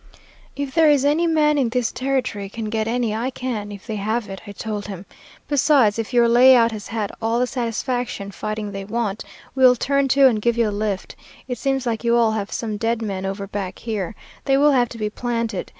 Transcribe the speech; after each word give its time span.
"'If 0.55 0.73
there 0.73 0.89
is 0.89 1.05
any 1.05 1.27
man 1.27 1.59
in 1.59 1.69
this 1.69 1.91
territory 1.91 2.49
can 2.49 2.71
get 2.71 2.87
any 2.87 3.13
I 3.13 3.29
can 3.29 3.71
if 3.71 3.85
they 3.85 3.97
have 3.97 4.27
it,' 4.29 4.41
I 4.47 4.51
told 4.51 4.87
him. 4.87 5.05
'Besides, 5.47 5.99
if 5.99 6.11
your 6.11 6.27
lay 6.27 6.55
out 6.55 6.71
has 6.71 6.87
had 6.87 7.11
all 7.21 7.37
the 7.39 7.45
satisfaction 7.45 8.31
fighting 8.31 8.71
they 8.71 8.83
want, 8.83 9.23
we'll 9.53 9.75
turn 9.75 10.07
to 10.07 10.25
and 10.27 10.41
give 10.41 10.57
you 10.57 10.69
a 10.69 10.71
lift. 10.71 11.15
It 11.47 11.59
seems 11.59 11.85
like 11.85 12.03
you 12.03 12.17
all 12.17 12.31
have 12.31 12.51
some 12.51 12.77
dead 12.77 13.03
men 13.03 13.27
over 13.27 13.45
back 13.45 13.77
here. 13.77 14.15
They 14.45 14.57
will 14.57 14.71
have 14.71 14.89
to 14.89 14.97
be 14.97 15.11
planted. 15.11 15.69